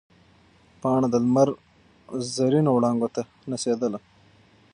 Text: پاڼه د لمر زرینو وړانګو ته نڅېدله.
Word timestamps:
پاڼه 0.81 1.07
د 1.11 1.15
لمر 1.23 1.49
زرینو 2.35 2.69
وړانګو 2.73 3.07
ته 3.15 3.21
نڅېدله. 3.49 3.99